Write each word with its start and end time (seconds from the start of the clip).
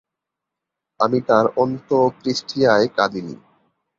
আমি 0.99 1.19
তার 1.27 1.45
অন্তোস্টিক্রিয়ায় 1.57 2.87
কাঁদিনি। 2.97 3.35